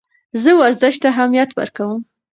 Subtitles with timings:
[0.43, 1.99] زه ورزش ته اهمیت ورکوم.